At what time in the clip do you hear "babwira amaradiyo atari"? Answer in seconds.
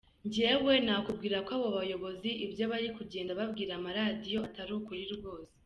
3.39-4.71